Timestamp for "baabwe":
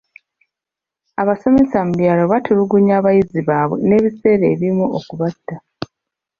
3.49-3.77